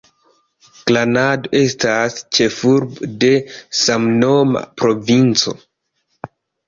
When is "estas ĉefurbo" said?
1.59-3.11